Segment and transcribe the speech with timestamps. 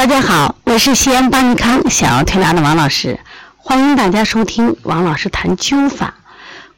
[0.00, 3.20] 大家好，我是西安邦尼康小儿推拿的王老师，
[3.58, 6.14] 欢迎大家收听王老师谈灸法。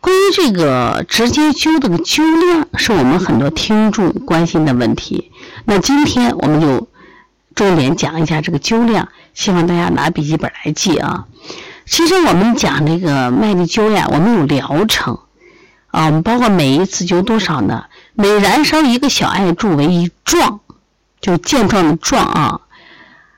[0.00, 5.30] 关于这个直接灸的灸量，是我们很多听众关心的问题。
[5.66, 6.88] 那今天我们就
[7.54, 11.26] 重点讲一下这个灸量，希望大家拿笔记本来记啊。
[11.86, 15.20] 其实我们讲这个麦粒灸呀，我们有疗程
[15.92, 17.84] 啊，我们包括每一次灸多少呢？
[18.14, 20.58] 每燃烧一个小艾柱为一壮，
[21.20, 22.60] 就健壮的壮啊。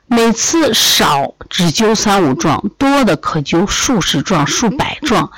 [0.06, 5.30] 每次少只灸三五壮，多的可灸数十壮、数百壮。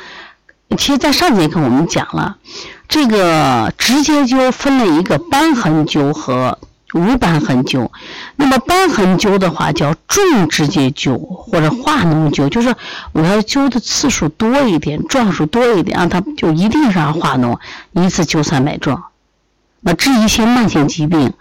[0.77, 2.37] 其实，在上节课我们讲了，
[2.89, 6.59] 这个直接灸分了一个瘢痕灸和
[6.93, 7.89] 无瘢痕灸。
[8.35, 12.75] 那么瘢痕灸的话叫重直接灸或者化脓灸，就是
[13.13, 17.59] 我要灸的次数多一点，壮数多一点啊，它就一定是要化脓，
[17.93, 19.05] 一次灸三百壮。
[19.81, 21.33] 那治一些慢性疾病，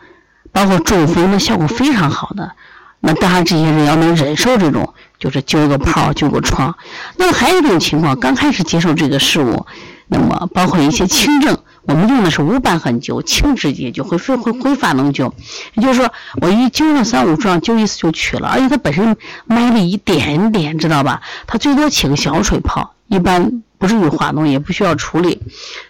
[0.51, 2.51] 包括中风，那效果非常好的。
[2.99, 6.75] 那当然，这些人要能忍受这种，就是灸个泡、灸个疮。
[7.17, 9.65] 那么还有一种情况，刚开始接受这个事物，
[10.07, 15.31] 那么包括一些轻症，我们用的是无瘢痕灸、轻直接灸，会会会挥发脓灸。
[15.75, 16.11] 也就是说，
[16.41, 21.21] 我一灸了三五壮，灸一次就取了，而且它本身埋了一点点，知道吧？
[21.45, 25.41] 它最多起个小水泡，一般不至于化脓，也不需要处理。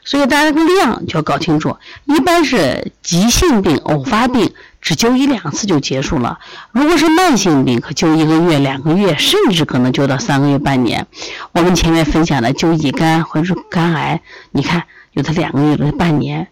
[0.03, 4.53] 所以大家这个量就要搞清楚，一般是急性病、偶发病。
[4.81, 6.37] 只灸一两次就结束了。
[6.71, 11.07] 如果是慢性病，可灸一个月、两个月，甚至可能灸到三个月、半年。
[11.53, 16.49] 我们前面分享的灸乙肝或者是肝癌，你看有的两个月、有的半年。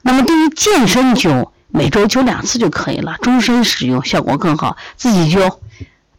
[0.00, 4.78] 那么对于健身灸，每周灸两次就可以了，终身使用效果更好。
[4.96, 5.58] 自己灸，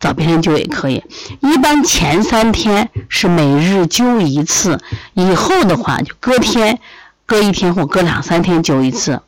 [0.06, 1.04] 找别人灸也可以。
[1.42, 4.80] 一般前三天是每日灸一次，
[5.16, 6.80] 以后的话就隔天。
[7.28, 9.20] 隔一天或隔两三天灸一次，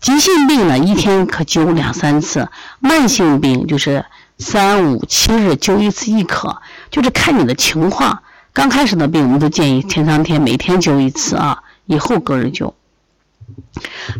[0.00, 2.48] 急性病呢一天可灸两三次，
[2.80, 4.04] 慢性病就是
[4.38, 6.60] 三五七日灸一次亦可，
[6.90, 8.24] 就是看你的情况。
[8.52, 12.72] 刚开始的病，我们都建议前三天每天灸一次啊，以后隔日灸。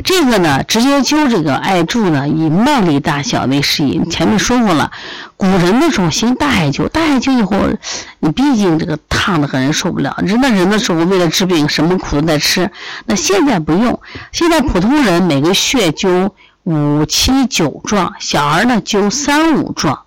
[0.02, 4.02] 这个呢，直接灸这个艾柱呢，以麦粒大小为适宜。
[4.10, 4.90] 前面说过了，
[5.36, 7.56] 古人的时候行大艾灸，大艾灸以后，
[8.18, 10.16] 你毕竟这个烫的很，人受不了。
[10.24, 12.70] 人的人的时候，为了治病，什么苦都在吃。
[13.06, 14.00] 那现在不用，
[14.32, 16.30] 现在普通人每个穴灸
[16.64, 20.00] 五七九壮，小儿呢灸三五壮，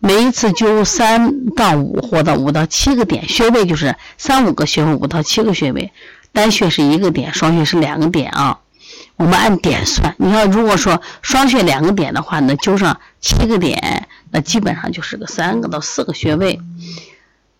[0.00, 5.92] 每一次灸三到五或到五到七个点，穴位就是三五个穴位，五到七个穴位。
[6.32, 8.58] 单穴是一个点，双穴是两个点啊。
[9.16, 16.60] 我们按点算，你要如果说双穴两个点的话，那灸上七个点，那基本上就是个三个到四个穴位。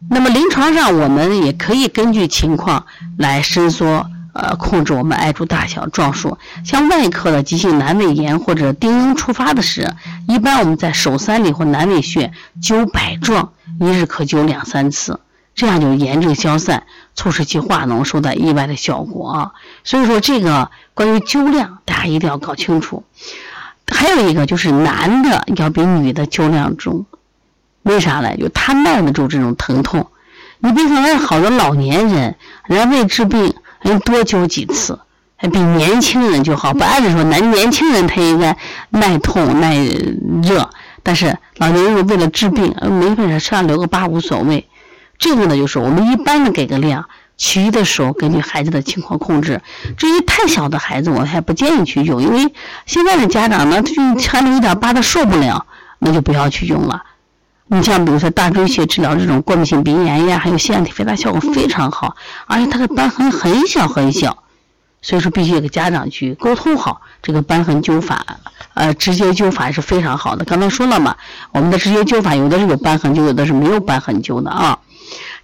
[0.09, 2.87] 那么临床上我们也可以根据情况
[3.17, 6.39] 来伸缩，呃，控制我们艾柱大小、壮数。
[6.65, 9.93] 像外科的急性阑尾炎或者丁壅触发的时，
[10.29, 15.19] 一般我们在手三里或阑尾穴灸百壮，一日可灸两三次。
[15.59, 16.85] 这样就炎症消散，
[17.17, 19.53] 促使其化脓，收到意外的效果啊！
[19.83, 23.03] 所以说，这个关于灸量，大家一定要搞清楚。
[23.89, 27.07] 还有一个就是男的要比女的灸量重，
[27.83, 28.37] 为啥呢？
[28.37, 30.07] 就他耐得住这种疼痛。
[30.61, 32.37] 你别说那好多老年人，
[32.69, 35.01] 人家为治病，人多灸几次，
[35.35, 36.73] 还比年轻人就好。
[36.73, 38.57] 不按理说，男年轻人他应该
[38.91, 39.77] 耐痛耐
[40.41, 40.71] 热，
[41.03, 44.69] 但是老年人为了治病，没本事上留个疤无所谓。
[45.19, 49.61] 这个呢，就是我们一般的给个量，其余的时候根据孩子的情况控制。
[49.97, 52.53] 至于太小的孩子，我还不建议去用，因为
[52.87, 55.67] 现在的家长呢，他穿了一点八的受不了，
[55.99, 57.03] 那就不要去用了。
[57.71, 64.45] 你像比如说大椎穴治疗这种过敏性鼻炎呀，还有腺样体肥大效果非常好，而且它的瘢痕很小很小，
[65.03, 68.25] 所以说必须给家长去沟通好这个瘢痕灸法，
[68.73, 70.47] 呃，直接灸法是非常好的。
[70.47, 71.17] 刚才说了嘛，
[71.53, 74.79] 我们的直接灸法有的是有瘢痕灸，有的是没有瘢痕灸的啊。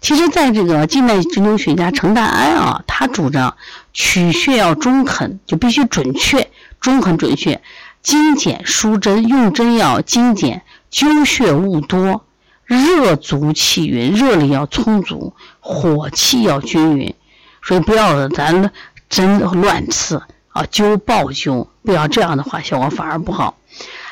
[0.04, 3.56] 其实，在这个近代针灸学家程大安啊，他主张
[3.94, 7.62] 取穴要中肯，就必须准确、中肯、准确，
[8.02, 10.60] 精简疏针，用针要精简，
[10.92, 12.22] 灸穴勿多，
[12.66, 17.14] 热足气匀，热力要充足，火气要均匀，
[17.62, 18.70] 所以不要咱
[19.08, 23.56] 针乱刺啊，灸爆灸，不要这样的话，效果反而不好。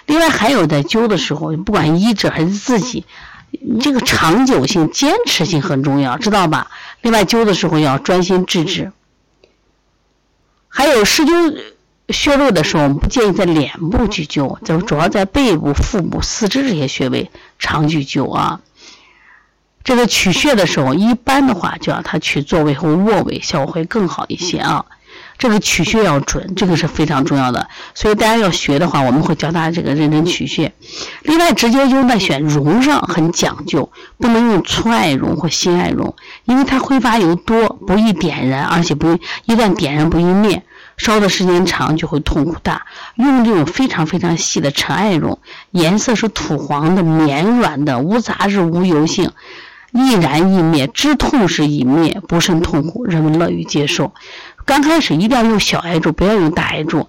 [0.06, 3.04] 另外，还有在灸的时候，不管医者还是自己。
[3.80, 6.70] 这个长久性、坚持性很重要，知道吧？
[7.02, 8.92] 另外，灸的时候要专心致志。
[10.68, 11.58] 还有施灸
[12.08, 18.60] 穴位的时候，我们不建议在脸部去灸，就主要在背部、腹部、四肢这些穴位常去灸啊。
[19.84, 24.86] 这个取穴的时候，一般的话就让他取坐位和卧位，效果会更好一些啊。
[25.42, 27.66] 这个取穴要准，这个是非常重要的。
[27.94, 30.72] 所以大家要学的话，我们会教大家这个认真取穴。
[31.22, 40.62] 另外，直接灸呢选绒上很讲究，不能用粗艾绒或新艾绒，因为它挥发油多，不易点燃，而且不一旦点燃不易灭，
[40.96, 42.82] 烧的时间长就会痛苦大。
[43.16, 45.40] 用这种非常非常细的陈艾绒，
[45.72, 49.32] 颜色是土黄的、绵软的、无杂质、无油性。
[49.94, 54.14] 易燃易灭，知痛时已灭，不甚痛苦，人们乐于接受。
[54.64, 57.08] 刚开始一定要用小艾柱，不要用大艾柱，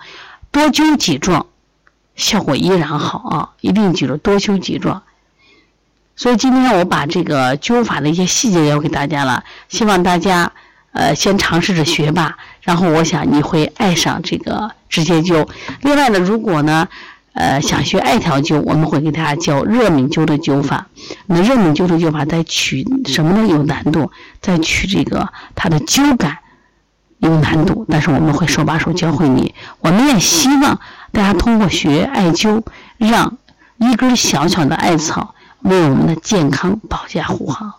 [0.52, 1.46] 多灸几壮，
[2.16, 3.50] 效果依然好啊！
[3.62, 5.04] 一定记住多灸几壮。
[6.16, 10.52] 所以今天我把这个灸法的一些细节教给大家了，希望大家
[10.92, 15.48] 呃先尝试着学吧，然后我想你会爱上这个直接灸。
[15.82, 16.88] 另外呢，如果呢。
[17.36, 20.86] 呃，想学艾条灸，我们会给大家教热敏灸的灸法。
[21.26, 23.48] 那热敏灸的灸法在取什么呢？
[23.48, 26.38] 有难度，在取这个它的灸感
[27.24, 29.56] 有难度，但是我们会手把手教会你。
[29.80, 30.80] 我们也希望
[31.12, 32.62] 大家通过学艾灸，
[32.98, 33.38] 让
[33.78, 37.74] 一根小小的艾草为我们的健康保驾护航。